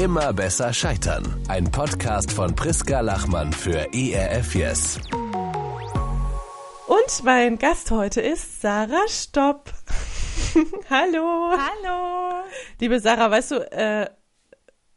[0.00, 1.44] Immer besser scheitern.
[1.48, 4.98] Ein Podcast von Priska Lachmann für ERF Yes.
[6.86, 9.70] Und mein Gast heute ist Sarah Stopp.
[10.88, 11.52] Hallo.
[11.52, 12.44] Hallo.
[12.80, 14.08] Liebe Sarah, weißt du, äh,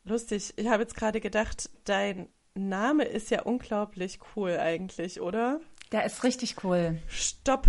[0.05, 5.59] lustig, ich habe jetzt gerade gedacht, dein Name ist ja unglaublich cool eigentlich, oder?
[5.91, 7.01] Der ist richtig cool.
[7.09, 7.67] Stopp.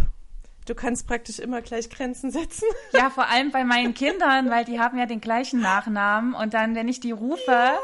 [0.67, 2.69] Du kannst praktisch immer gleich Grenzen setzen.
[2.93, 6.75] Ja, vor allem bei meinen Kindern, weil die haben ja den gleichen Nachnamen und dann,
[6.75, 7.79] wenn ich die rufe, ja.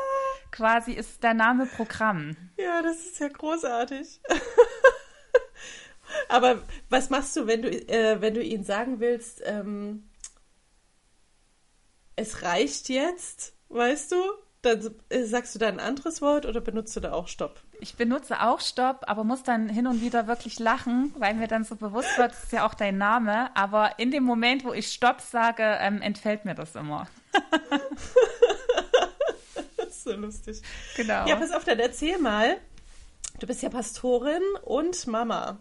[0.50, 2.36] quasi ist der Name Programm.
[2.56, 4.20] Ja, das ist ja großartig.
[6.28, 10.08] Aber was machst du, wenn du, äh, wenn du ihnen sagen willst, ähm,
[12.16, 14.22] es reicht jetzt, weißt du?
[14.62, 17.62] Dann äh, sagst du da ein anderes Wort oder benutzt du da auch Stopp?
[17.80, 21.64] Ich benutze auch Stopp, aber muss dann hin und wieder wirklich lachen, weil mir dann
[21.64, 23.54] so bewusst wird, das ist ja auch dein Name.
[23.56, 27.08] Aber in dem Moment, wo ich Stopp sage, ähm, entfällt mir das immer.
[29.78, 30.60] das ist so lustig.
[30.96, 31.26] Genau.
[31.26, 32.58] Ja, pass auf, dann erzähl mal.
[33.38, 35.58] Du bist ja Pastorin und Mama.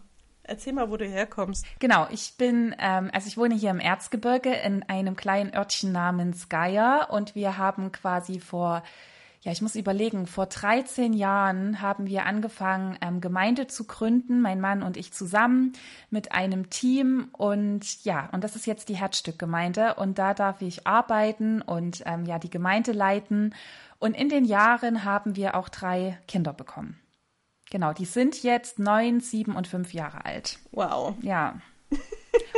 [0.50, 1.64] Erzähl mal, wo du herkommst.
[1.78, 6.48] Genau, ich bin, ähm, also ich wohne hier im Erzgebirge in einem kleinen Örtchen namens
[6.48, 8.82] Geier und wir haben quasi vor,
[9.42, 14.60] ja, ich muss überlegen, vor 13 Jahren haben wir angefangen, ähm, Gemeinde zu gründen, mein
[14.60, 15.72] Mann und ich zusammen
[16.10, 20.84] mit einem Team und ja, und das ist jetzt die Herzstückgemeinde und da darf ich
[20.84, 23.54] arbeiten und ähm, ja, die Gemeinde leiten
[24.00, 26.98] und in den Jahren haben wir auch drei Kinder bekommen.
[27.70, 30.58] Genau, die sind jetzt neun, sieben und fünf Jahre alt.
[30.72, 31.14] Wow.
[31.22, 31.60] Ja.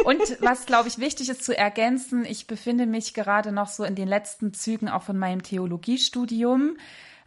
[0.04, 3.94] Und was, glaube ich, wichtig ist zu ergänzen, ich befinde mich gerade noch so in
[3.94, 6.76] den letzten Zügen auch von meinem Theologiestudium,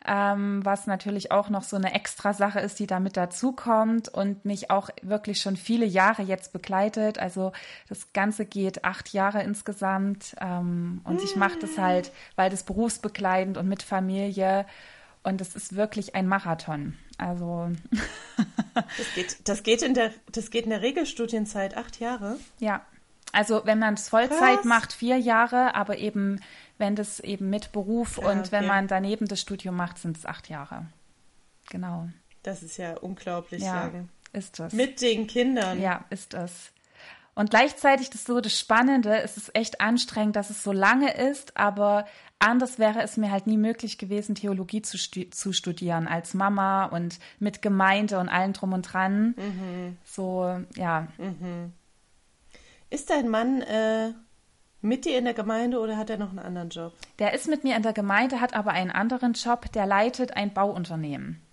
[0.06, 4.70] ähm, was natürlich auch noch so eine extra Sache ist, die damit dazukommt und mich
[4.70, 7.18] auch wirklich schon viele Jahre jetzt begleitet.
[7.18, 7.54] Also
[7.88, 13.58] das Ganze geht acht Jahre insgesamt ähm, und ich mache das halt, weil das berufsbegleitend
[13.58, 14.66] und mit Familie
[15.24, 16.94] und es ist wirklich ein Marathon.
[17.18, 17.72] Also.
[18.74, 22.38] das, geht, das, geht in der, das geht in der Regelstudienzeit acht Jahre.
[22.60, 22.86] Ja.
[23.32, 24.66] Also wenn man es Vollzeit Krass.
[24.66, 26.42] macht, vier Jahre, aber eben,
[26.78, 28.52] wenn das eben mit Beruf ja, und okay.
[28.52, 30.86] wenn man daneben das Studium macht, sind es acht Jahre.
[31.70, 32.08] Genau.
[32.44, 34.10] Das ist ja unglaublich ja, lang.
[34.32, 34.74] Ist das.
[34.74, 35.82] Mit den Kindern.
[35.82, 36.72] Ja, ist es.
[37.36, 41.58] Und gleichzeitig das so das Spannende, es ist echt anstrengend, dass es so lange ist,
[41.58, 42.06] aber
[42.40, 46.86] anders wäre es mir halt nie möglich gewesen, Theologie zu, stu zu studieren als Mama
[46.86, 49.36] und mit Gemeinde und allem drum und dran.
[49.38, 49.98] Mhm.
[50.06, 51.08] So, ja.
[51.18, 51.74] Mhm.
[52.90, 54.14] Ist dein Mann äh,
[54.82, 56.94] mit dir in der Gemeinde oder hat er noch einen anderen Job?
[57.20, 60.54] Der ist mit mir in der Gemeinde, hat aber einen anderen Job, der leitet ein
[60.54, 61.45] Bauunternehmen.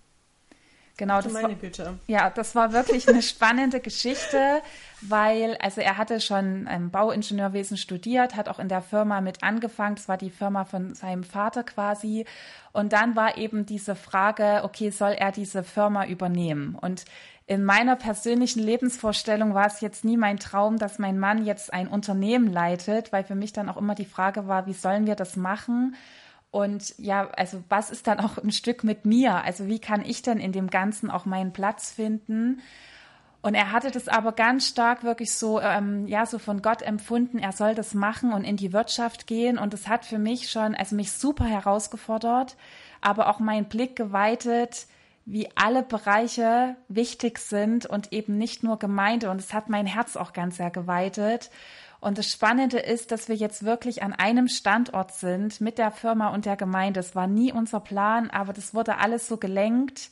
[0.95, 1.97] Genau, das meine war, Güte.
[2.05, 4.61] Ja, das war wirklich eine spannende Geschichte,
[5.01, 9.95] weil, also er hatte schon ähm, Bauingenieurwesen studiert, hat auch in der Firma mit angefangen.
[9.95, 12.25] Das war die Firma von seinem Vater quasi.
[12.73, 16.75] Und dann war eben diese Frage, okay, soll er diese Firma übernehmen?
[16.79, 17.05] Und
[17.45, 21.87] in meiner persönlichen Lebensvorstellung war es jetzt nie mein Traum, dass mein Mann jetzt ein
[21.87, 25.35] Unternehmen leitet, weil für mich dann auch immer die Frage war, wie sollen wir das
[25.35, 25.95] machen?
[26.53, 29.43] Und ja, also was ist dann auch ein Stück mit mir?
[29.43, 32.61] Also wie kann ich denn in dem Ganzen auch meinen Platz finden?
[33.41, 37.39] Und er hatte das aber ganz stark wirklich so, ähm, ja, so von Gott empfunden,
[37.39, 39.57] er soll das machen und in die Wirtschaft gehen.
[39.57, 42.55] Und das hat für mich schon, also mich super herausgefordert,
[43.01, 44.85] aber auch meinen Blick geweitet,
[45.25, 49.31] wie alle Bereiche wichtig sind und eben nicht nur Gemeinde.
[49.31, 51.49] Und es hat mein Herz auch ganz sehr geweitet.
[52.03, 56.33] Und das Spannende ist, dass wir jetzt wirklich an einem Standort sind mit der Firma
[56.33, 56.99] und der Gemeinde.
[56.99, 60.11] Es war nie unser Plan, aber das wurde alles so gelenkt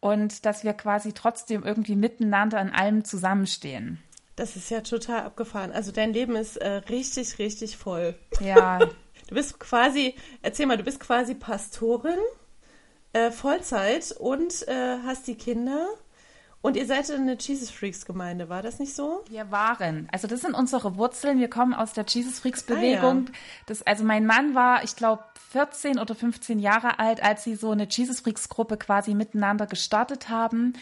[0.00, 4.02] und dass wir quasi trotzdem irgendwie miteinander in allem zusammenstehen.
[4.34, 5.70] Das ist ja total abgefahren.
[5.70, 8.16] Also dein Leben ist äh, richtig, richtig voll.
[8.40, 8.80] Ja.
[9.26, 12.18] Du bist quasi, erzähl mal, du bist quasi Pastorin,
[13.14, 15.86] äh, Vollzeit und äh, hast die Kinder.
[16.64, 19.22] Und ihr seid eine Jesus Freaks Gemeinde, war das nicht so?
[19.28, 20.08] Wir waren.
[20.10, 21.38] Also das sind unsere Wurzeln.
[21.38, 23.26] Wir kommen aus der Jesus Freaks Bewegung.
[23.28, 23.38] Ah, ja.
[23.66, 27.72] das, also mein Mann war, ich glaube, 14 oder 15 Jahre alt, als sie so
[27.72, 30.72] eine Jesus Freaks Gruppe quasi miteinander gestartet haben.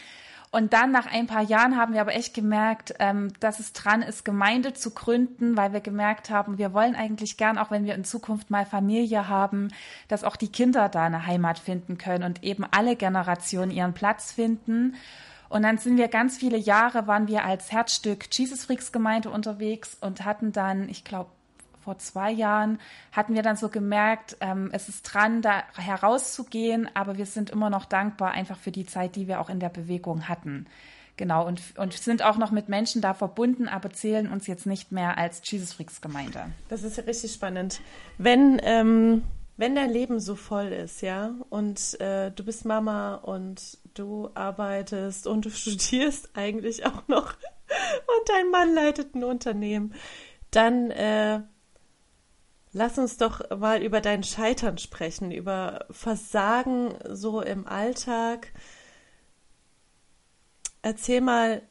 [0.51, 4.03] Und dann nach ein paar Jahren haben wir aber echt gemerkt, ähm, dass es dran
[4.03, 7.95] ist, Gemeinde zu gründen, weil wir gemerkt haben, wir wollen eigentlich gern, auch wenn wir
[7.95, 9.67] in Zukunft mal Familie haben,
[10.07, 14.31] dass auch die Kinder da eine Heimat finden können und eben alle Generationen ihren Platz
[14.31, 14.95] finden.
[15.49, 19.97] Und dann sind wir ganz viele Jahre, waren wir als Herzstück Jesus Freaks Gemeinde unterwegs
[20.01, 21.29] und hatten dann, ich glaube,
[21.83, 22.79] vor zwei Jahren
[23.11, 27.69] hatten wir dann so gemerkt, ähm, es ist dran, da herauszugehen, aber wir sind immer
[27.69, 30.65] noch dankbar einfach für die Zeit, die wir auch in der Bewegung hatten.
[31.15, 34.91] Genau, und, und sind auch noch mit Menschen da verbunden, aber zählen uns jetzt nicht
[34.91, 36.45] mehr als Jesus Freaks Gemeinde.
[36.69, 37.81] Das ist ja richtig spannend.
[38.17, 39.23] Wenn, ähm,
[39.57, 45.27] wenn dein Leben so voll ist, ja, und äh, du bist Mama und du arbeitest
[45.27, 47.33] und du studierst eigentlich auch noch
[47.67, 49.93] und dein Mann leitet ein Unternehmen,
[50.51, 51.41] dann äh,
[52.71, 58.51] lass uns doch mal über dein Scheitern sprechen, über Versagen so im Alltag.
[60.81, 61.61] Erzähl mal,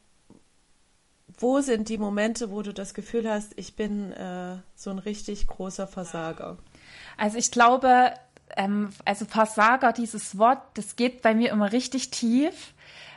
[1.37, 5.47] wo sind die Momente, wo du das Gefühl hast, ich bin äh, so ein richtig
[5.47, 6.57] großer Versager?
[7.17, 8.13] Also ich glaube,
[8.55, 12.73] ähm, also Versager, dieses Wort, das geht bei mir immer richtig tief,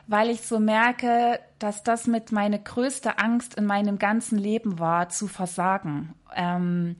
[0.06, 5.08] weil ich so merke, dass das mit meine größte Angst in meinem ganzen Leben war,
[5.08, 6.14] zu versagen.
[6.34, 6.96] Ähm,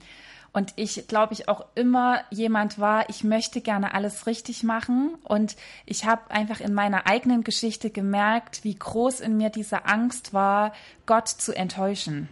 [0.57, 5.15] und ich glaube ich auch immer jemand war, ich möchte gerne alles richtig machen.
[5.23, 10.33] Und ich habe einfach in meiner eigenen Geschichte gemerkt, wie groß in mir diese Angst
[10.33, 10.73] war,
[11.05, 12.27] Gott zu enttäuschen.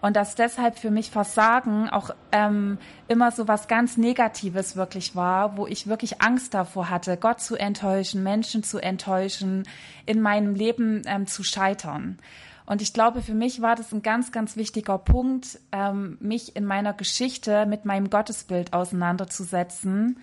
[0.00, 2.78] Und dass deshalb für mich Versagen auch ähm,
[3.08, 7.56] immer so was ganz Negatives wirklich war, wo ich wirklich Angst davor hatte, Gott zu
[7.56, 9.64] enttäuschen, Menschen zu enttäuschen,
[10.04, 12.18] in meinem Leben ähm, zu scheitern.
[12.66, 16.64] Und ich glaube, für mich war das ein ganz, ganz wichtiger Punkt, ähm, mich in
[16.64, 20.18] meiner Geschichte mit meinem Gottesbild auseinanderzusetzen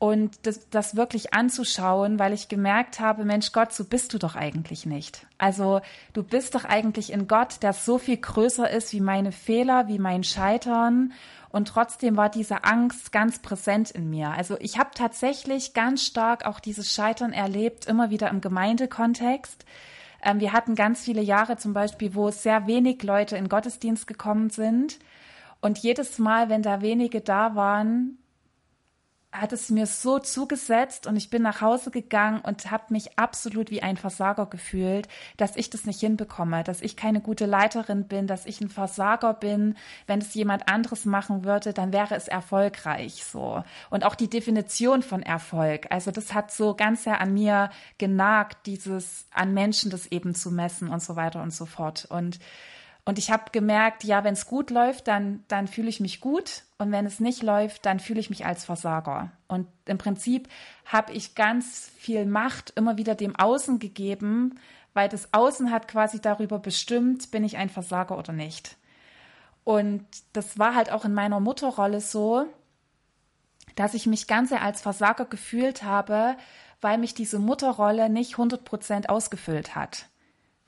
[0.00, 4.34] und das, das wirklich anzuschauen, weil ich gemerkt habe, Mensch Gott, so bist du doch
[4.34, 5.26] eigentlich nicht.
[5.36, 5.82] Also
[6.14, 9.98] du bist doch eigentlich in Gott, der so viel größer ist wie meine Fehler, wie
[9.98, 11.12] mein Scheitern.
[11.50, 14.30] Und trotzdem war diese Angst ganz präsent in mir.
[14.30, 19.66] Also ich habe tatsächlich ganz stark auch dieses Scheitern erlebt, immer wieder im Gemeindekontext.
[20.22, 24.48] Ähm, wir hatten ganz viele Jahre zum Beispiel, wo sehr wenig Leute in Gottesdienst gekommen
[24.48, 24.98] sind.
[25.60, 28.16] Und jedes Mal, wenn da wenige da waren,
[29.32, 33.70] hat es mir so zugesetzt und ich bin nach Hause gegangen und habe mich absolut
[33.70, 35.06] wie ein Versager gefühlt,
[35.36, 39.34] dass ich das nicht hinbekomme, dass ich keine gute Leiterin bin, dass ich ein Versager
[39.34, 39.76] bin.
[40.08, 43.62] Wenn es jemand anderes machen würde, dann wäre es erfolgreich so.
[43.88, 48.66] Und auch die Definition von Erfolg, also das hat so ganz sehr an mir genagt,
[48.66, 52.04] dieses an Menschen das eben zu messen und so weiter und so fort.
[52.10, 52.40] Und
[53.10, 56.62] und ich habe gemerkt, ja, wenn es gut läuft, dann, dann fühle ich mich gut.
[56.78, 59.32] Und wenn es nicht läuft, dann fühle ich mich als Versager.
[59.48, 60.48] Und im Prinzip
[60.84, 64.60] habe ich ganz viel Macht immer wieder dem Außen gegeben,
[64.94, 68.76] weil das Außen hat quasi darüber bestimmt, bin ich ein Versager oder nicht.
[69.64, 72.46] Und das war halt auch in meiner Mutterrolle so,
[73.74, 76.36] dass ich mich ganz sehr als Versager gefühlt habe,
[76.80, 80.06] weil mich diese Mutterrolle nicht 100 Prozent ausgefüllt hat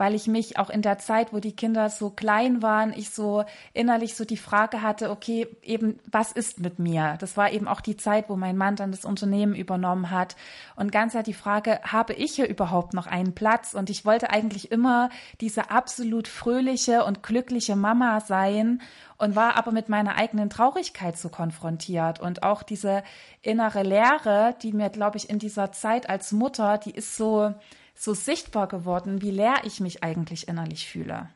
[0.02, 3.44] weil ich mich auch in der Zeit, wo die Kinder so klein waren, ich so
[3.72, 7.16] innerlich so die Frage hatte, okay, eben, was ist mit mir?
[7.20, 10.34] Das war eben auch die Zeit, wo mein Mann dann das Unternehmen übernommen hat.
[10.75, 13.75] Und ganz ja die Frage, habe ich hier überhaupt noch einen Platz?
[13.75, 15.08] Und ich wollte eigentlich immer
[15.40, 18.82] diese absolut fröhliche und glückliche Mama sein
[19.19, 23.04] und war aber mit meiner eigenen Traurigkeit so konfrontiert und auch diese
[23.40, 27.54] innere Leere, die mir, glaube ich, in dieser Zeit als Mutter, die ist so,
[27.94, 31.28] so sichtbar geworden, wie leer ich mich eigentlich innerlich fühle.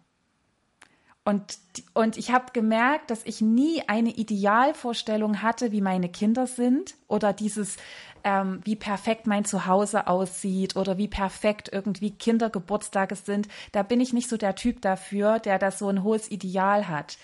[1.26, 1.58] Und,
[1.92, 7.32] und ich habe gemerkt, dass ich nie eine Idealvorstellung hatte, wie meine Kinder sind oder
[7.32, 7.78] dieses,
[8.22, 13.48] ähm, wie perfekt mein Zuhause aussieht oder wie perfekt irgendwie Kindergeburtstage sind.
[13.72, 17.18] Da bin ich nicht so der Typ dafür, der das so ein hohes Ideal hat.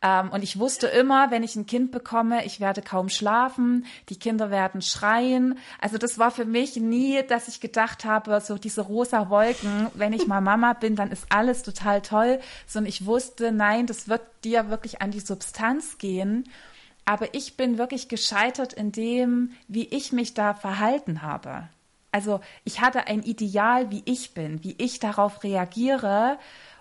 [0.00, 4.18] Ähm, und ich wusste immer, wenn ich ein Kind bekomme, ich werde kaum schlafen, die
[4.18, 5.58] Kinder werden schreien.
[5.80, 10.12] Also das war für mich nie, dass ich gedacht habe, so diese rosa Wolken, wenn
[10.12, 14.22] ich mal Mama bin, dann ist alles total toll, sondern ich wusste, nein, das wird
[14.44, 16.48] dir wirklich an die Substanz gehen.
[17.04, 21.68] Aber ich bin wirklich gescheitert in dem, wie ich mich da verhalten habe.
[22.12, 26.38] Also ich hatte ein Ideal, wie ich bin, wie ich darauf reagiere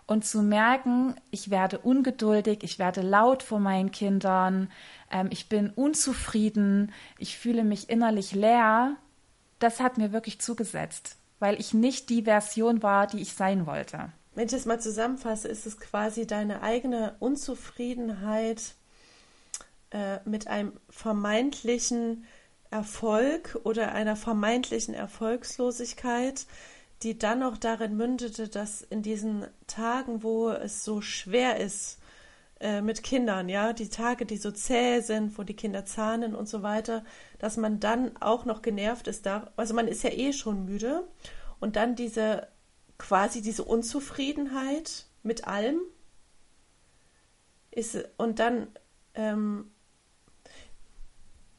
[0.08, 4.72] und zu merken, ich werde ungeduldig, ich werde laut vor meinen Kindern,
[5.12, 8.96] ähm, ich bin unzufrieden, ich fühle mich innerlich leer,
[9.60, 14.12] das hat mir wirklich zugesetzt, weil ich nicht die Version war, die ich sein wollte.
[14.34, 18.76] Wenn ich das mal zusammenfasse, ist es quasi deine eigene Unzufriedenheit
[19.90, 22.26] äh, mit einem vermeintlichen
[22.70, 26.46] Erfolg oder einer vermeintlichen Erfolgslosigkeit,
[27.04, 32.00] die dann auch darin mündete, dass in diesen Tagen, wo es so schwer ist
[32.60, 36.50] äh, mit Kindern, ja, die Tage, die so zäh sind, wo die Kinder zahnen und
[36.50, 37.04] so weiter,
[37.38, 41.08] dass man dann auch noch genervt ist da, also man ist ja eh schon müde
[41.60, 42.48] und dann diese
[42.98, 45.80] quasi diese Unzufriedenheit mit allem
[47.70, 48.68] ist und dann
[49.14, 49.70] ähm,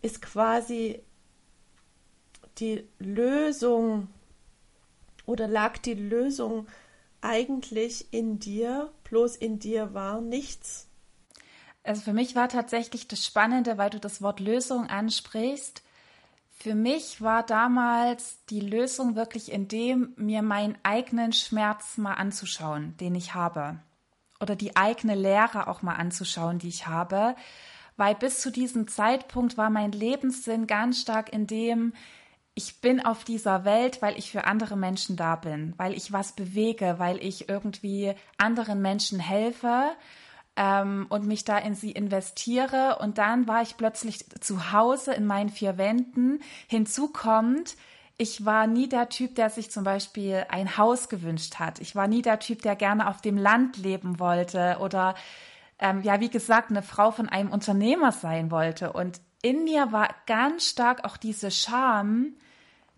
[0.03, 1.01] ist quasi
[2.59, 4.09] die Lösung
[5.29, 6.67] oder lag die Lösung
[7.21, 10.89] eigentlich in dir, bloß in dir war nichts?
[11.85, 15.83] Also für mich war tatsächlich das Spannende, weil du das Wort Lösung ansprichst.
[16.51, 22.97] Für mich war damals die Lösung wirklich in dem, mir meinen eigenen Schmerz mal anzuschauen,
[22.97, 23.79] den ich habe.
[24.41, 27.37] Oder die eigene Lehre auch mal anzuschauen, die ich habe.
[27.99, 31.93] Weil bis zu diesem Zeitpunkt war mein Lebenssinn ganz stark in dem,
[32.59, 36.33] ich bin auf dieser Welt, weil ich für andere Menschen da bin, weil ich was
[36.33, 39.93] bewege, weil ich irgendwie anderen Menschen helfe
[40.57, 42.99] ähm, und mich da in sie investiere.
[43.01, 46.41] Und dann war ich plötzlich zu Hause in meinen vier Wänden.
[46.67, 47.77] Hinzu kommt,
[48.17, 51.79] ich war nie der Typ, der sich zum Beispiel ein Haus gewünscht hat.
[51.79, 55.15] Ich war nie der Typ, der gerne auf dem Land leben wollte oder
[55.79, 58.93] ähm, ja, wie gesagt, eine Frau von einem Unternehmer sein wollte.
[58.93, 62.35] Und in mir war ganz stark auch diese Scham,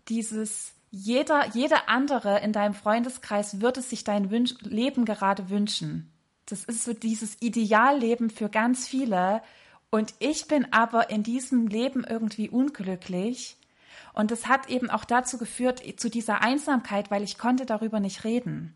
[0.07, 6.11] dieses jeder, jeder andere in deinem Freundeskreis würde sich dein Wünsch Leben gerade wünschen.
[6.45, 9.41] Das ist so dieses Idealleben für ganz viele.
[9.89, 13.57] Und ich bin aber in diesem Leben irgendwie unglücklich.
[14.13, 18.25] Und das hat eben auch dazu geführt, zu dieser Einsamkeit, weil ich konnte darüber nicht
[18.25, 18.73] reden.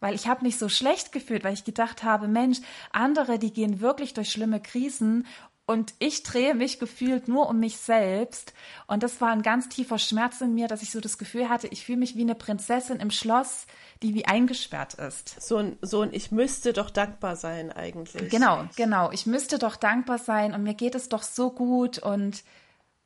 [0.00, 2.60] Weil ich habe mich so schlecht gefühlt, weil ich gedacht habe, Mensch,
[2.92, 5.26] andere, die gehen wirklich durch schlimme Krisen
[5.72, 8.52] und ich drehe mich gefühlt nur um mich selbst.
[8.86, 11.66] Und das war ein ganz tiefer Schmerz in mir, dass ich so das Gefühl hatte,
[11.66, 13.66] ich fühle mich wie eine Prinzessin im Schloss,
[14.02, 15.40] die wie eingesperrt ist.
[15.40, 18.28] So ein, so ein, ich müsste doch dankbar sein eigentlich.
[18.28, 19.10] Genau, genau.
[19.12, 22.44] Ich müsste doch dankbar sein und mir geht es doch so gut und,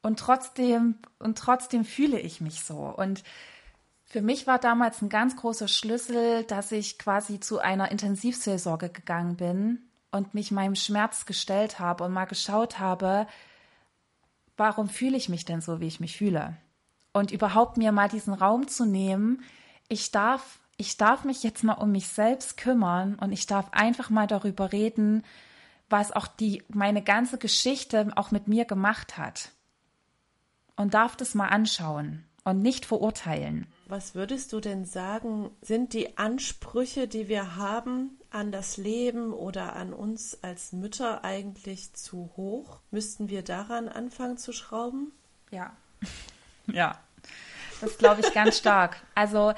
[0.03, 2.79] und trotzdem, und trotzdem fühle ich mich so.
[2.79, 3.23] Und
[4.07, 9.37] für mich war damals ein ganz großer Schlüssel, dass ich quasi zu einer Intensivseelsorge gegangen
[9.37, 13.27] bin und mich meinem Schmerz gestellt habe und mal geschaut habe,
[14.57, 16.57] warum fühle ich mich denn so, wie ich mich fühle?
[17.13, 19.43] Und überhaupt mir mal diesen Raum zu nehmen,
[19.89, 24.11] ich darf, ich darf mich jetzt mal um mich selbst kümmern und ich darf einfach
[24.11, 25.23] mal darüber reden,
[25.89, 29.51] was auch die, meine ganze Geschichte auch mit mir gemacht hat.
[30.77, 33.67] Und darf das mal anschauen und nicht verurteilen.
[33.89, 39.77] Was würdest du denn sagen, sind die Ansprüche, die wir haben an das Leben oder
[39.77, 42.81] an uns als Mütter eigentlich zu hoch?
[42.91, 45.13] Müssten wir daran anfangen zu schrauben?
[45.51, 45.77] Ja.
[46.73, 46.99] Ja.
[47.81, 49.01] Das glaube ich ganz stark.
[49.15, 49.55] Also,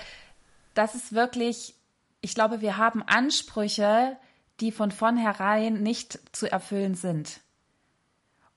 [0.74, 1.74] das ist wirklich,
[2.20, 4.18] ich glaube, wir haben Ansprüche,
[4.60, 7.40] die von vornherein nicht zu erfüllen sind.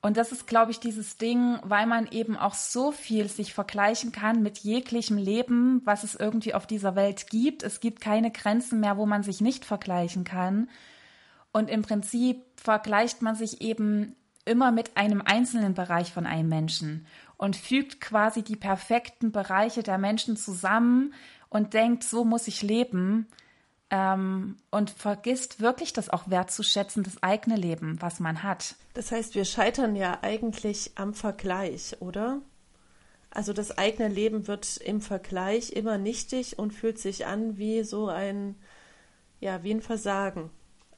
[0.01, 4.11] Und das ist, glaube ich, dieses Ding, weil man eben auch so viel sich vergleichen
[4.11, 7.61] kann mit jeglichem Leben, was es irgendwie auf dieser Welt gibt.
[7.61, 10.69] Es gibt keine Grenzen mehr, wo man sich nicht vergleichen kann.
[11.51, 17.05] Und im Prinzip vergleicht man sich eben immer mit einem einzelnen Bereich von einem Menschen
[17.37, 21.13] und fügt quasi die perfekten Bereiche der Menschen zusammen
[21.49, 23.27] und denkt, so muss ich leben
[23.91, 28.75] ähm, und vergisst wirklich das auch wertzuschätzen, das eigene Leben, was man hat.
[28.93, 32.41] Das heißt, wir scheitern ja eigentlich am Vergleich, oder?
[33.29, 38.07] Also das eigene Leben wird im Vergleich immer nichtig und fühlt sich an wie so
[38.07, 38.55] ein,
[39.39, 40.49] ja, wie ein Versagen.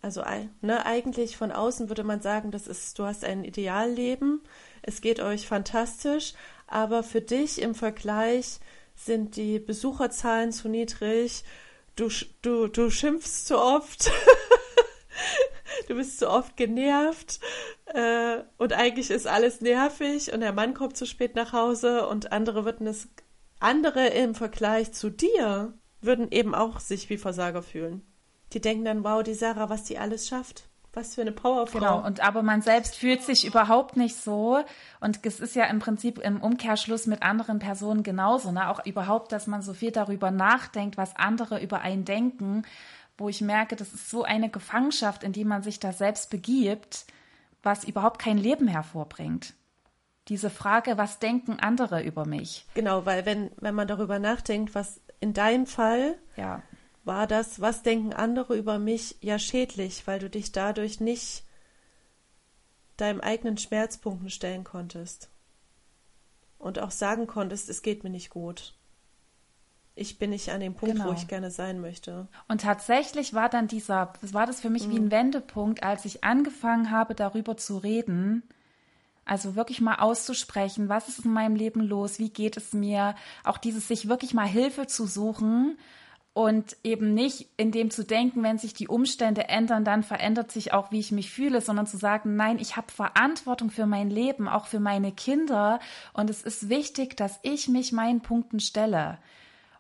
[0.02, 0.24] Also
[0.62, 4.42] ne, eigentlich von außen würde man sagen, das ist, du hast ein Idealleben,
[4.82, 6.34] es geht euch fantastisch,
[6.68, 8.60] aber für dich im Vergleich
[8.96, 11.44] sind die Besucherzahlen zu niedrig,
[11.96, 12.10] du,
[12.42, 14.12] du, du schimpfst zu oft,
[15.88, 17.40] du bist zu oft genervt
[17.86, 22.32] äh, und eigentlich ist alles nervig und der Mann kommt zu spät nach Hause und
[22.32, 23.08] andere würden es,
[23.60, 28.06] andere im Vergleich zu dir würden eben auch sich wie Versager fühlen.
[28.52, 30.70] Die denken dann, wow, die Sarah, was die alles schafft.
[30.96, 31.80] Was für eine Powerfrau.
[31.80, 34.64] Genau, und aber man selbst fühlt sich überhaupt nicht so.
[35.00, 38.52] Und es ist ja im Prinzip im Umkehrschluss mit anderen Personen genauso.
[38.52, 38.70] Ne?
[38.70, 42.62] Auch überhaupt, dass man so viel darüber nachdenkt, was andere über einen denken,
[43.18, 47.06] wo ich merke, das ist so eine Gefangenschaft, in die man sich da selbst begibt,
[47.64, 49.56] was überhaupt kein Leben hervorbringt.
[50.28, 52.68] Diese Frage, was denken andere über mich?
[52.76, 56.62] Genau, weil wenn, wenn man darüber nachdenkt, was in deinem Fall ja
[57.04, 61.44] war das, was denken andere über mich, ja schädlich, weil du dich dadurch nicht
[62.98, 65.30] deinem eigenen Schmerzpunkten stellen konntest.
[66.58, 68.74] Und auch sagen konntest, es geht mir nicht gut.
[69.96, 71.10] Ich bin nicht an dem Punkt, genau.
[71.10, 72.28] wo ich gerne sein möchte.
[72.48, 74.92] Und tatsächlich war dann dieser, war das für mich mhm.
[74.92, 75.12] wie ein mhm.
[75.12, 78.44] Wendepunkt, als ich angefangen habe, darüber zu reden,
[79.26, 83.58] also wirklich mal auszusprechen, was ist in meinem Leben los, wie geht es mir, auch
[83.58, 85.78] dieses sich wirklich mal Hilfe zu suchen
[86.34, 90.74] und eben nicht in dem zu denken, wenn sich die Umstände ändern, dann verändert sich
[90.74, 94.48] auch, wie ich mich fühle, sondern zu sagen, nein, ich habe Verantwortung für mein Leben,
[94.48, 95.80] auch für meine Kinder
[96.14, 99.20] und es ist wichtig, dass ich mich meinen Punkten stelle.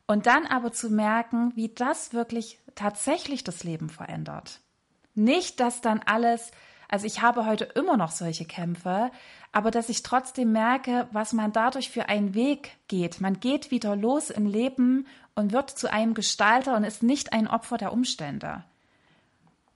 [0.06, 4.60] Und dann aber zu merken, wie das wirklich tatsächlich das Leben verändert.
[5.16, 6.52] Nicht, dass dann alles
[6.94, 9.10] Also ich habe heute immer noch solche Kämpfe,
[9.52, 13.20] aber dass ich trotzdem merke, was man dadurch für einen Weg geht.
[13.20, 17.48] Man geht wieder los im Leben und wird zu einem Gestalter und ist nicht ein
[17.48, 18.64] Opfer der Umstände.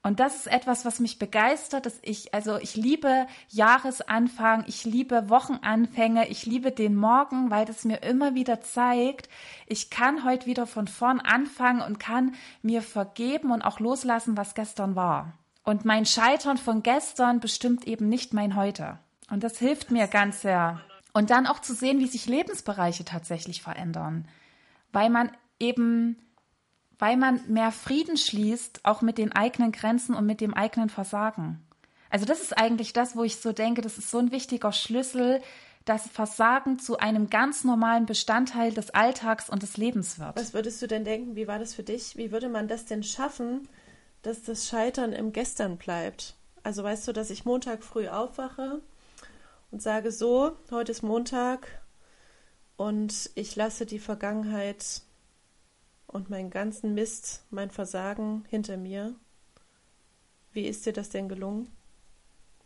[0.03, 5.27] Und das ist etwas, was mich begeistert, dass ich, also ich liebe Jahresanfang, ich liebe
[5.27, 9.27] Wochenanfänge, ich liebe den Morgen, weil das mir immer wieder zeigt,
[9.65, 14.53] ich kann heute wieder von vorn anfangen und kann mir vergeben und auch loslassen, was
[14.53, 15.33] gestern war.
[15.67, 19.00] Und mein Scheitern von gestern bestimmt eben nicht mein Heute.
[19.29, 20.79] Und das hilft mir ganz sehr.
[21.12, 24.29] Und dann auch zu sehen, wie sich Lebensbereiche tatsächlich verändern.
[24.93, 26.15] Weil man eben
[27.00, 31.62] weil man mehr Frieden schließt, auch mit den eigenen Grenzen und mit dem eigenen Versagen.
[32.09, 35.41] Also das ist eigentlich das, wo ich so denke, das ist so ein wichtiger Schlüssel,
[35.83, 40.38] dass Versagen zu einem ganz normalen Bestandteil des Alltags und des Lebens wird.
[40.38, 42.15] Was würdest du denn denken, wie war das für dich?
[42.15, 43.67] Wie würde man das denn schaffen,
[44.21, 46.36] dass das Scheitern im Gestern bleibt?
[46.63, 48.81] Also weißt du, dass ich Montag früh aufwache
[49.71, 51.81] und sage so, heute ist Montag
[52.75, 55.01] und ich lasse die Vergangenheit
[56.07, 59.15] und meinen ganzen Mist, mein Versagen hinter mir.
[60.51, 61.71] Wie ist dir das denn gelungen?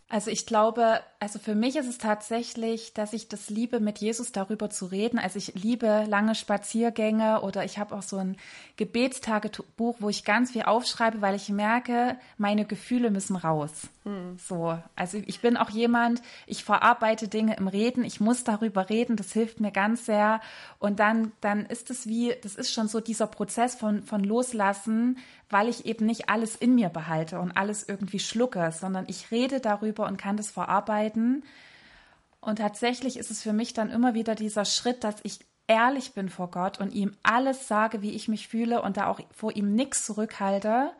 [0.08, 4.32] Also ich glaube, also für mich ist es tatsächlich, dass ich das liebe, mit Jesus
[4.32, 5.20] darüber zu reden.
[5.20, 8.38] Also ich liebe lange Spaziergänge oder ich habe auch so ein
[8.78, 13.88] Gebetstagebuch, wo ich ganz viel aufschreibe, weil ich merke, meine Gefühle müssen raus.
[14.04, 14.36] Hm.
[14.40, 19.16] So, also ich bin auch jemand, ich verarbeite Dinge im Reden, ich muss darüber reden,
[19.16, 20.42] das hilft mir ganz sehr.
[20.80, 25.20] Und dann, dann ist es wie, das ist schon so dieser Prozess von, von Loslassen,
[25.51, 29.60] weil ich eben nicht alles in mir behalte und alles irgendwie schlucke, sondern ich rede
[29.60, 31.11] darüber und kann das verarbeiten.
[31.15, 36.30] Und tatsächlich ist es für mich dann immer wieder dieser Schritt, dass ich ehrlich bin
[36.30, 39.74] vor Gott und ihm alles sage, wie ich mich fühle und da auch vor ihm
[39.74, 40.91] nichts zurückhalte.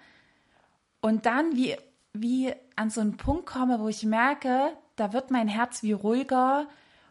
[1.01, 1.75] Und dann wie,
[2.13, 6.68] wie an so einen Punkt komme, wo ich merke, da wird mein Herz wie ruhiger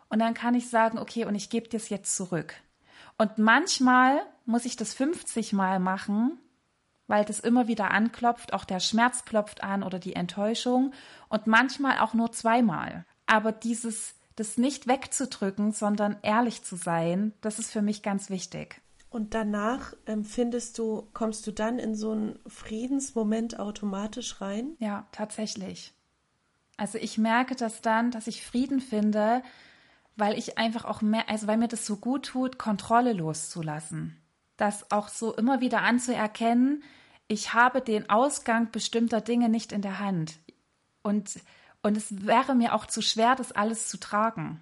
[0.08, 2.54] und dann kann ich sagen, okay, und ich gebe dir es jetzt zurück.
[3.18, 6.38] Und manchmal muss ich das 50 Mal machen,
[7.10, 10.92] weil das immer wieder anklopft, auch der Schmerz klopft an oder die Enttäuschung
[11.28, 13.04] und manchmal auch nur zweimal.
[13.26, 18.80] Aber dieses, das nicht wegzudrücken, sondern ehrlich zu sein, das ist für mich ganz wichtig.
[19.10, 24.76] Und danach empfindest ähm, du, kommst du dann in so einen Friedensmoment automatisch rein?
[24.78, 25.92] Ja, tatsächlich.
[26.76, 29.42] Also ich merke das dann, dass ich Frieden finde,
[30.14, 34.16] weil ich einfach auch mehr, also weil mir das so gut tut, Kontrolle loszulassen.
[34.56, 36.84] Das auch so immer wieder anzuerkennen,
[37.30, 40.40] ich habe den Ausgang bestimmter Dinge nicht in der Hand.
[41.02, 41.38] Und,
[41.80, 44.60] und es wäre mir auch zu schwer, das alles zu tragen.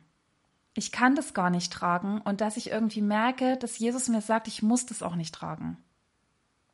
[0.74, 4.48] Ich kann das gar nicht tragen und dass ich irgendwie merke, dass Jesus mir sagt,
[4.48, 5.78] ich muss das auch nicht tragen.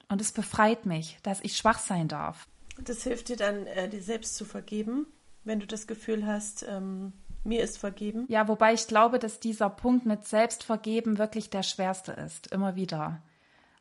[0.09, 2.48] Und es befreit mich, dass ich schwach sein darf.
[2.76, 5.07] Das hilft dir dann, äh, dir selbst zu vergeben,
[5.44, 7.12] wenn du das Gefühl hast, ähm,
[7.44, 8.24] mir ist vergeben.
[8.28, 13.22] Ja, wobei ich glaube, dass dieser Punkt mit Selbstvergeben wirklich der schwerste ist, immer wieder.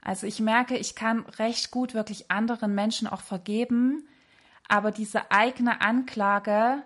[0.04, 4.08] Also ich merke, ich kann recht gut wirklich anderen Menschen auch vergeben,
[4.68, 6.84] aber diese eigene Anklage,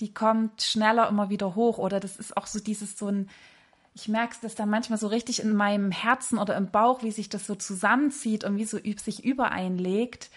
[0.00, 3.30] die kommt schneller immer wieder hoch oder das ist auch so dieses so ein,
[3.94, 7.28] ich merke das dann manchmal so richtig in meinem Herzen oder im Bauch, wie sich
[7.28, 10.30] das so zusammenzieht und wie so sich übereinlegt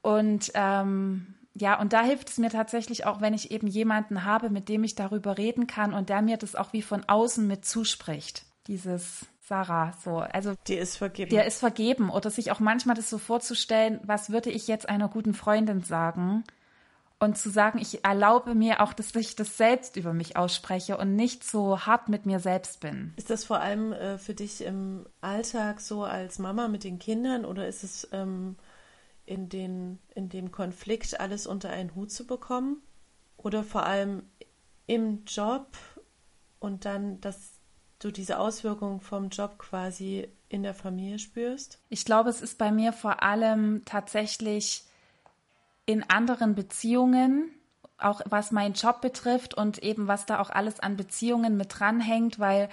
[0.00, 4.50] und ähm, ja, und da hilft es mir tatsächlich auch, wenn ich eben jemanden habe,
[4.50, 7.64] mit dem ich darüber reden kann und der mir das auch wie von außen mit
[7.64, 8.44] zuspricht.
[8.66, 10.18] Dieses Sarah, so.
[10.18, 10.54] Also.
[10.66, 11.30] Die ist vergeben.
[11.30, 12.10] Der ist vergeben.
[12.10, 16.44] Oder sich auch manchmal das so vorzustellen, was würde ich jetzt einer guten Freundin sagen?
[17.18, 21.16] Und zu sagen, ich erlaube mir auch, dass ich das selbst über mich ausspreche und
[21.16, 23.14] nicht so hart mit mir selbst bin.
[23.16, 27.46] Ist das vor allem äh, für dich im Alltag so als Mama mit den Kindern
[27.46, 28.56] oder ist es ähm,
[29.24, 32.82] in, den, in dem Konflikt alles unter einen Hut zu bekommen?
[33.38, 34.24] Oder vor allem
[34.86, 35.68] im Job
[36.58, 37.55] und dann das
[37.98, 41.78] du diese Auswirkungen vom Job quasi in der Familie spürst?
[41.88, 44.84] Ich glaube, es ist bei mir vor allem tatsächlich
[45.86, 47.50] in anderen Beziehungen,
[47.98, 52.38] auch was meinen Job betrifft und eben was da auch alles an Beziehungen mit dranhängt,
[52.38, 52.68] weil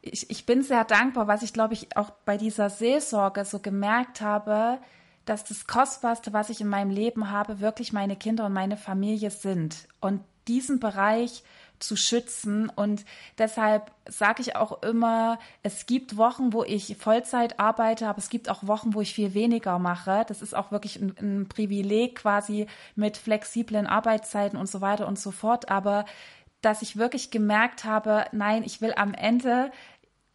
[0.00, 4.20] ich, ich bin sehr dankbar, was ich glaube ich auch bei dieser Seelsorge so gemerkt
[4.20, 4.78] habe,
[5.24, 9.30] dass das Kostbarste, was ich in meinem Leben habe, wirklich meine Kinder und meine Familie
[9.30, 9.86] sind.
[10.00, 11.44] Und diesen Bereich
[11.82, 12.68] zu schützen.
[12.68, 13.04] Und
[13.38, 18.48] deshalb sage ich auch immer, es gibt Wochen, wo ich Vollzeit arbeite, aber es gibt
[18.48, 20.24] auch Wochen, wo ich viel weniger mache.
[20.28, 25.18] Das ist auch wirklich ein, ein Privileg quasi mit flexiblen Arbeitszeiten und so weiter und
[25.18, 25.70] so fort.
[25.70, 26.04] Aber
[26.60, 29.70] dass ich wirklich gemerkt habe, nein, ich will am Ende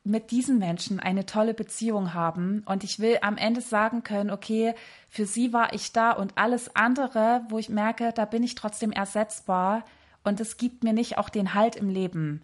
[0.07, 4.73] mit diesen Menschen eine tolle Beziehung haben und ich will am Ende sagen können, okay,
[5.09, 8.91] für sie war ich da und alles andere, wo ich merke, da bin ich trotzdem
[8.91, 9.83] ersetzbar
[10.27, 12.41] und es gibt mir nicht auch den Halt im Leben,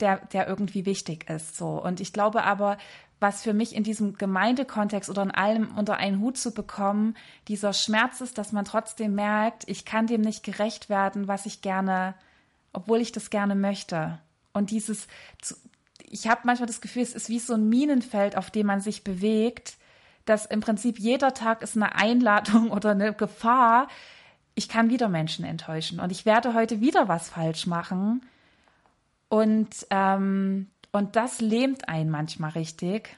[0.00, 1.82] der, der irgendwie wichtig ist, so.
[1.82, 2.78] Und ich glaube aber,
[3.20, 7.16] was für mich in diesem Gemeindekontext oder in allem unter einen Hut zu bekommen,
[7.48, 11.60] dieser Schmerz ist, dass man trotzdem merkt, ich kann dem nicht gerecht werden, was ich
[11.60, 12.14] gerne,
[12.72, 14.20] obwohl ich das gerne möchte.
[14.52, 15.08] Und dieses,
[16.08, 19.02] ich habe manchmal das Gefühl, es ist wie so ein Minenfeld, auf dem man sich
[19.02, 19.76] bewegt,
[20.24, 23.88] dass im Prinzip jeder Tag ist eine Einladung oder eine Gefahr.
[24.58, 28.22] Ich kann wieder Menschen enttäuschen und ich werde heute wieder was falsch machen.
[29.28, 33.16] Und ähm, und das lähmt einen manchmal richtig.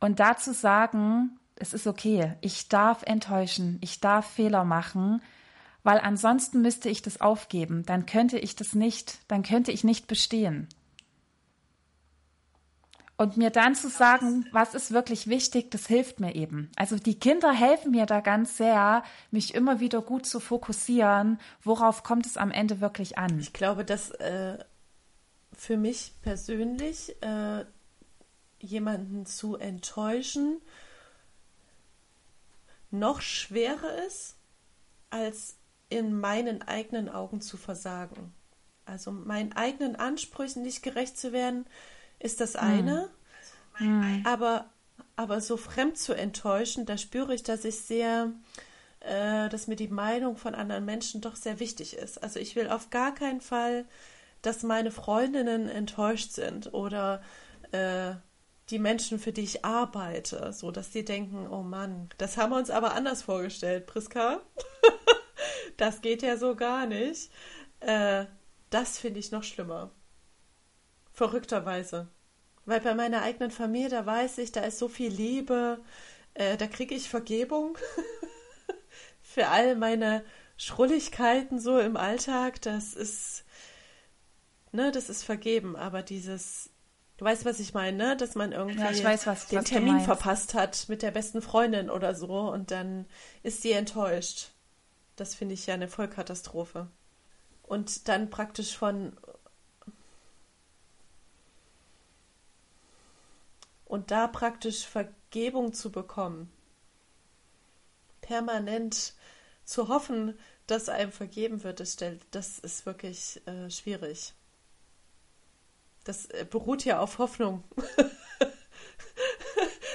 [0.00, 5.22] Und dazu sagen, es ist okay, ich darf enttäuschen, ich darf Fehler machen,
[5.84, 10.08] weil ansonsten müsste ich das aufgeben, dann könnte ich das nicht, dann könnte ich nicht
[10.08, 10.66] bestehen.
[13.16, 16.70] Und mir dann zu sagen, was ist wirklich wichtig, das hilft mir eben.
[16.74, 22.02] Also die Kinder helfen mir da ganz sehr, mich immer wieder gut zu fokussieren, worauf
[22.02, 23.38] kommt es am Ende wirklich an.
[23.38, 24.58] Ich glaube, dass äh,
[25.52, 27.64] für mich persönlich, äh,
[28.58, 30.60] jemanden zu enttäuschen,
[32.90, 34.36] noch schwerer ist,
[35.10, 35.56] als
[35.88, 38.32] in meinen eigenen Augen zu versagen.
[38.86, 41.66] Also meinen eigenen Ansprüchen nicht gerecht zu werden,
[42.24, 43.08] ist das eine.
[43.78, 44.22] Mhm.
[44.26, 44.66] Aber,
[45.16, 48.32] aber so fremd zu enttäuschen, da spüre ich, dass ich sehr,
[49.00, 52.22] äh, dass mir die Meinung von anderen Menschen doch sehr wichtig ist.
[52.22, 53.86] Also ich will auf gar keinen Fall
[54.44, 57.22] dass meine Freundinnen enttäuscht sind oder
[57.72, 58.14] äh,
[58.70, 62.58] die Menschen, für die ich arbeite, so dass die denken, oh Mann, das haben wir
[62.58, 64.40] uns aber anders vorgestellt, Priska.
[65.76, 67.30] das geht ja so gar nicht.
[67.80, 68.26] Äh,
[68.70, 69.90] das finde ich noch schlimmer.
[71.12, 72.08] Verrückterweise.
[72.66, 75.80] Weil bei meiner eigenen Familie, da weiß ich, da ist so viel Liebe,
[76.34, 77.76] äh, da kriege ich Vergebung
[79.22, 80.24] für all meine
[80.56, 82.62] Schrulligkeiten so im Alltag.
[82.62, 83.44] Das ist
[84.74, 86.70] ne, das ist vergeben, aber dieses,
[87.16, 88.16] du weißt, was ich meine, ne?
[88.16, 91.88] dass man irgendwie ja, weiß, was, den was Termin verpasst hat mit der besten Freundin
[91.88, 93.06] oder so und dann
[93.42, 94.50] ist sie enttäuscht.
[95.16, 96.88] Das finde ich ja eine Vollkatastrophe.
[97.62, 99.16] Und dann praktisch von
[103.84, 106.50] und da praktisch Vergebung zu bekommen,
[108.20, 109.14] permanent
[109.64, 114.32] zu hoffen, dass einem vergeben wird, das, stellt, das ist wirklich äh, schwierig.
[116.04, 117.64] Das äh, beruht ja auf Hoffnung.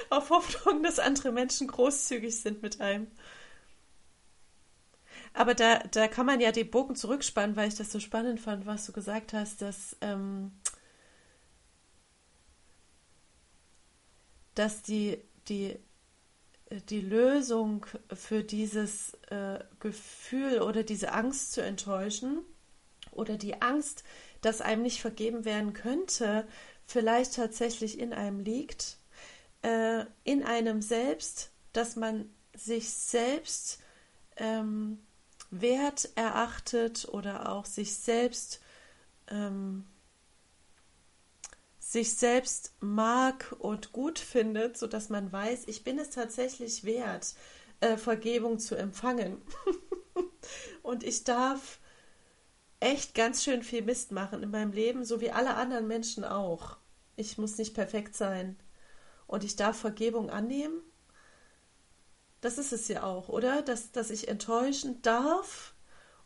[0.09, 3.07] auf Hoffnung, dass andere Menschen großzügig sind mit einem.
[5.33, 8.65] Aber da, da kann man ja den Bogen zurückspannen, weil ich das so spannend fand,
[8.65, 10.51] was du gesagt hast, dass, ähm,
[14.59, 15.79] dass die, die,
[16.89, 22.39] die Lösung für dieses äh, Gefühl oder diese Angst zu enttäuschen
[23.11, 24.03] oder die Angst,
[24.41, 26.45] dass einem nicht vergeben werden könnte,
[26.85, 28.97] vielleicht tatsächlich in einem liegt,
[29.61, 33.79] äh, in einem selbst, dass man sich selbst
[34.35, 34.99] ähm,
[35.51, 38.59] wert erachtet oder auch sich selbst
[39.29, 39.85] ähm,
[41.89, 47.33] sich selbst mag und gut findet, so dass man weiß, ich bin es tatsächlich wert,
[47.79, 49.41] äh, Vergebung zu empfangen.
[50.83, 51.79] und ich darf
[52.79, 56.77] echt ganz schön viel Mist machen in meinem Leben, so wie alle anderen Menschen auch.
[57.15, 58.55] Ich muss nicht perfekt sein.
[59.25, 60.79] Und ich darf Vergebung annehmen.
[62.39, 63.63] Das ist es ja auch, oder?
[63.63, 65.73] Dass, dass ich enttäuschen darf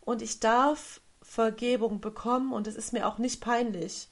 [0.01, 4.09] und ich darf Vergebung bekommen und es ist mir auch nicht peinlich,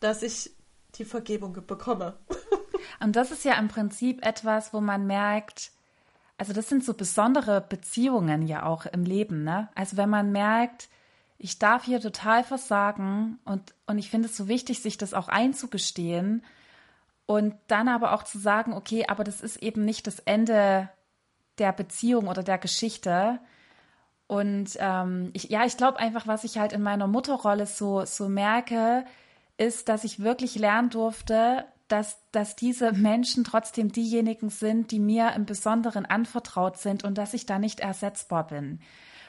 [0.00, 0.50] dass ich
[0.96, 2.18] die Vergebung bekomme.
[3.00, 5.72] und das ist ja im Prinzip etwas, wo man merkt,
[6.38, 9.68] also das sind so besondere Beziehungen ja auch im Leben, ne?
[9.74, 10.88] Also wenn man merkt,
[11.38, 15.28] ich darf hier total versagen und, und ich finde es so wichtig, sich das auch
[15.28, 16.42] einzugestehen
[17.26, 20.88] und dann aber auch zu sagen, okay, aber das ist eben nicht das Ende
[21.58, 23.40] der Beziehung oder der Geschichte.
[24.28, 28.28] Und ähm, ich, ja, ich glaube einfach, was ich halt in meiner Mutterrolle so, so
[28.28, 29.04] merke,
[29.58, 35.32] ist, dass ich wirklich lernen durfte, dass, dass diese Menschen trotzdem diejenigen sind, die mir
[35.34, 38.80] im Besonderen anvertraut sind und dass ich da nicht ersetzbar bin.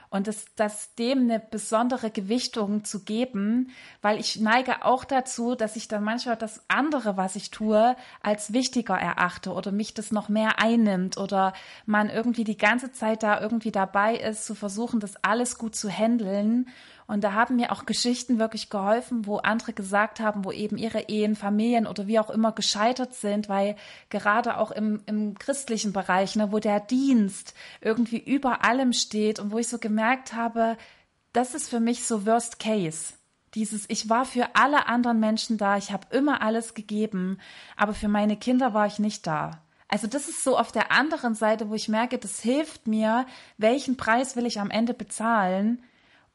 [0.09, 5.75] Und das, das dem eine besondere Gewichtung zu geben, weil ich neige auch dazu, dass
[5.75, 10.29] ich dann manchmal das andere, was ich tue, als wichtiger erachte oder mich das noch
[10.29, 11.51] mehr einnimmt oder
[11.85, 15.89] man irgendwie die ganze Zeit da irgendwie dabei ist, zu versuchen, das alles gut zu
[15.89, 16.69] handeln
[17.07, 21.07] Und da haben mir auch Geschichten wirklich geholfen, wo andere gesagt haben, wo eben ihre
[21.07, 23.77] Ehen, Familien oder wie auch immer gescheitert sind, weil
[24.09, 29.51] gerade auch im, im christlichen Bereich, ne, wo der Dienst irgendwie über allem steht und
[29.51, 30.77] wo ich so gemerkt habe,
[31.31, 33.13] das ist für mich so Worst Case.
[33.55, 37.39] Dieses, ich war für alle anderen Menschen da, ich habe immer alles gegeben,
[37.77, 39.61] aber für meine Kinder war ich nicht da.
[39.87, 43.25] Also das ist so auf der anderen Seite, wo ich merke, das hilft mir,
[43.57, 45.81] welchen Preis will ich am Ende bezahlen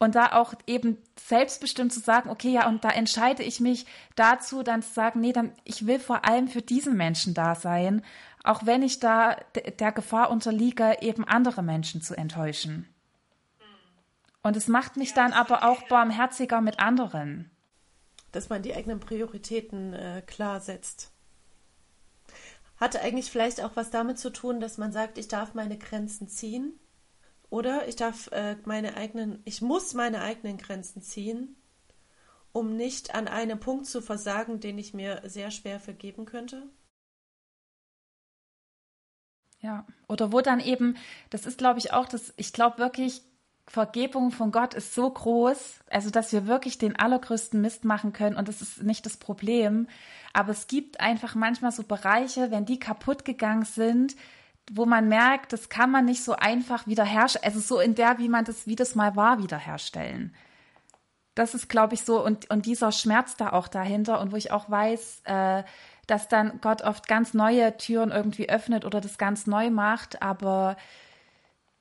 [0.03, 3.87] und da auch eben selbstbestimmt zu sagen, okay, ja, und da entscheide ich mich
[4.17, 8.05] dazu, dann zu sagen, nee, dann ich will vor allem für diesen Menschen da sein,
[8.43, 12.93] auch wenn ich da der Gefahr unterliege, eben andere Menschen zu enttäuschen.
[14.43, 17.53] Und es macht mich dann aber auch barmherziger mit anderen.
[18.33, 21.13] Dass man die eigenen Prioritäten äh, klar setzt.
[22.77, 26.27] Hatte eigentlich vielleicht auch was damit zu tun, dass man sagt, ich darf meine Grenzen
[26.27, 26.81] ziehen.
[27.53, 31.55] Oder ich darf äh, meine eigenen, ich muss meine eigenen Grenzen ziehen,
[32.51, 36.71] um nicht an einem Punkt zu versagen, den ich mir sehr schwer vergeben könnte.
[39.61, 40.97] Ja, oder wo dann eben,
[41.29, 43.21] das ist glaube ich auch das, ich glaube wirklich,
[43.67, 48.37] Vergebung von Gott ist so groß, also dass wir wirklich den allergrößten Mist machen können
[48.37, 49.89] und das ist nicht das Problem.
[50.33, 54.17] Aber es gibt einfach manchmal so Bereiche, wenn die kaputt gegangen sind,
[54.71, 58.29] wo man merkt, das kann man nicht so einfach wiederherstellen, also so in der, wie
[58.29, 60.35] man das, wie das mal war, wiederherstellen.
[61.35, 64.53] Das ist, glaube ich, so und, und dieser Schmerz da auch dahinter und wo ich
[64.53, 65.65] auch weiß, äh,
[66.07, 70.77] dass dann Gott oft ganz neue Türen irgendwie öffnet oder das ganz neu macht, aber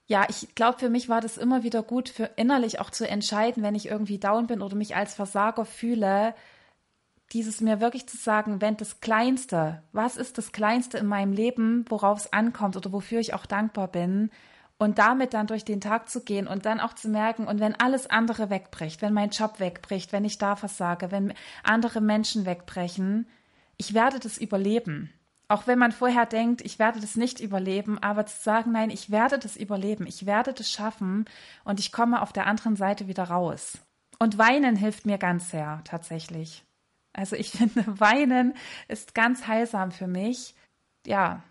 [0.07, 3.63] ja, ich glaube, für mich war das immer wieder gut, für innerlich auch zu entscheiden,
[3.63, 6.35] wenn ich irgendwie down bin oder mich als Versager fühle,
[7.31, 11.85] dieses mir wirklich zu sagen, wenn das Kleinste, was ist das Kleinste in meinem Leben,
[11.89, 14.29] worauf es ankommt oder wofür ich auch dankbar bin,
[14.77, 17.79] und damit dann durch den Tag zu gehen und dann auch zu merken, und wenn
[17.79, 23.27] alles andere wegbricht, wenn mein Job wegbricht, wenn ich da versage, wenn andere Menschen wegbrechen,
[23.77, 25.13] ich werde das überleben.
[25.47, 29.11] Auch wenn man vorher denkt, ich werde das nicht überleben, aber zu sagen, nein, ich
[29.11, 31.25] werde das überleben, ich werde das schaffen
[31.63, 33.77] und ich komme auf der anderen Seite wieder raus.
[34.17, 36.63] Und weinen hilft mir ganz sehr, tatsächlich.
[37.13, 38.55] Also ich finde, weinen
[38.87, 40.55] ist ganz heilsam für mich.
[41.05, 41.43] Ja,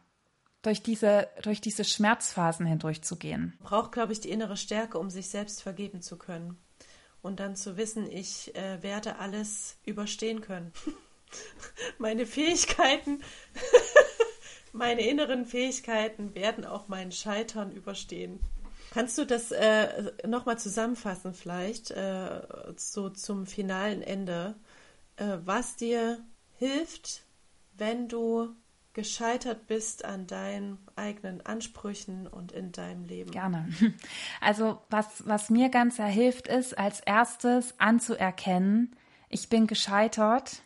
[0.63, 3.57] durch diese, durch diese Schmerzphasen hindurchzugehen.
[3.63, 6.59] Braucht, glaube ich, die innere Stärke, um sich selbst vergeben zu können.
[7.23, 10.73] Und dann zu wissen, ich äh, werde alles überstehen können.
[11.99, 13.23] Meine Fähigkeiten
[14.73, 18.41] meine inneren Fähigkeiten werden auch mein Scheitern überstehen.
[18.93, 22.43] Kannst du das äh, nochmal zusammenfassen, vielleicht, äh,
[22.77, 24.57] so zum finalen Ende,
[25.45, 26.19] was dir
[26.57, 27.23] hilft,
[27.77, 28.55] wenn du
[28.93, 33.31] gescheitert bist an deinen eigenen Ansprüchen und in deinem Leben?
[33.31, 33.69] Gerne.
[34.41, 38.97] Also, was, was mir ganz sehr hilft, ist, als erstes anzuerkennen,
[39.29, 40.63] ich bin gescheitert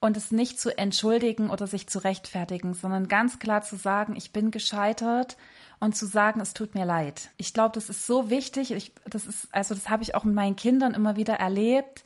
[0.00, 4.32] und es nicht zu entschuldigen oder sich zu rechtfertigen, sondern ganz klar zu sagen, ich
[4.32, 5.36] bin gescheitert
[5.78, 7.30] und zu sagen, es tut mir leid.
[7.36, 8.72] Ich glaube, das ist so wichtig.
[8.72, 12.04] Ich, das ist, also das habe ich auch mit meinen Kindern immer wieder erlebt,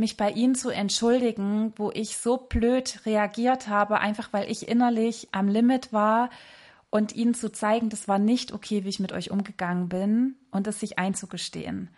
[0.00, 5.28] mich bei ihnen zu entschuldigen, wo ich so blöd reagiert habe, einfach weil ich innerlich
[5.30, 6.30] am Limit war
[6.90, 10.66] und ihnen zu zeigen, das war nicht okay, wie ich mit euch umgegangen bin und
[10.66, 11.88] es sich einzugestehen.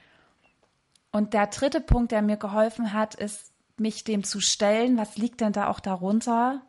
[1.11, 5.41] Und der dritte Punkt, der mir geholfen hat, ist, mich dem zu stellen, was liegt
[5.41, 6.63] denn da auch darunter,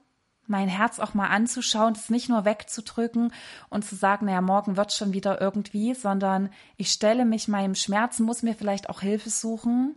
[0.48, 3.34] mein Herz auch mal anzuschauen, es nicht nur wegzudrücken
[3.70, 8.20] und zu sagen, naja, morgen wird schon wieder irgendwie, sondern ich stelle mich meinem Schmerz,
[8.20, 9.96] muss mir vielleicht auch Hilfe suchen.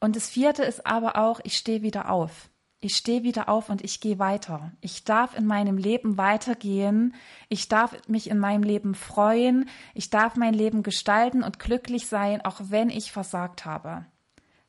[0.00, 2.48] Und das vierte ist aber auch, ich stehe wieder auf.
[2.82, 4.72] Ich stehe wieder auf und ich gehe weiter.
[4.80, 7.14] Ich darf in meinem Leben weitergehen.
[7.50, 9.68] Ich darf mich in meinem Leben freuen.
[9.94, 14.06] Ich darf mein Leben gestalten und glücklich sein, auch wenn ich versagt habe.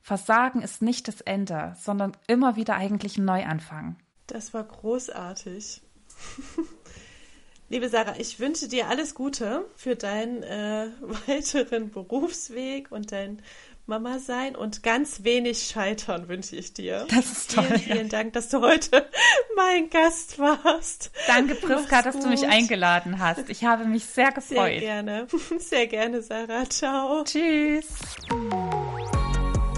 [0.02, 3.96] Versagen ist nicht das Ende, sondern immer wieder eigentlich ein Neuanfang.
[4.28, 5.82] Das war großartig.
[7.70, 10.90] Liebe Sarah, ich wünsche dir alles Gute für deinen äh,
[11.28, 13.42] weiteren Berufsweg und dein
[13.86, 17.06] Mama sein und ganz wenig Scheitern wünsche ich dir.
[17.10, 17.66] Das ist toll.
[17.66, 19.06] Vielen, vielen Dank, dass du heute
[19.56, 21.12] mein Gast warst.
[21.28, 23.50] Danke, Priska, dass du mich eingeladen hast.
[23.50, 24.72] Ich habe mich sehr gefreut.
[24.72, 25.28] Sehr gerne.
[25.60, 26.70] Sehr gerne, Sarah.
[26.70, 27.24] Ciao.
[27.24, 27.88] Tschüss.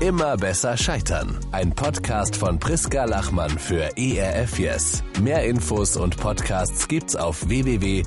[0.01, 1.39] Immer besser scheitern.
[1.51, 5.01] Ein Podcast von Priska Lachmann für ERF Yes.
[5.21, 8.03] Mehr Infos und Podcasts gibt's auf www.erfyes.de.